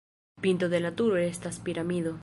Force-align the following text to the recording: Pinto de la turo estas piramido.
Pinto 0.45 0.67
de 0.73 0.79
la 0.85 0.93
turo 1.03 1.19
estas 1.27 1.59
piramido. 1.69 2.17